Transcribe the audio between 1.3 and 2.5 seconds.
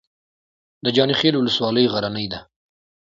ولسوالۍ غرنۍ ده